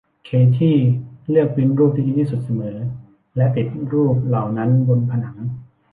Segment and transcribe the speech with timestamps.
[0.25, 0.77] เคธี่
[1.29, 2.77] เลือกปริ้นท์รูปที่ดีที่สุดเสมอ
[3.37, 5.37] และติดรูปเหล่านั้นบนผนัง